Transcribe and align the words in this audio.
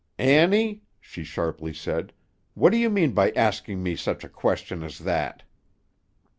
"Annie," 0.17 0.81
she 0.99 1.23
sharply 1.23 1.75
said, 1.75 2.11
"what 2.55 2.71
do 2.71 2.77
you 2.77 2.89
mean 2.89 3.11
by 3.11 3.29
asking 3.33 3.83
me 3.83 3.95
such 3.95 4.23
a 4.23 4.29
question 4.29 4.81
as 4.81 4.97
that?" 4.97 5.43